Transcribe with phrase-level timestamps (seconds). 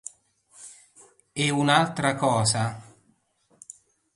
[1.43, 2.63] E un'altra cosa...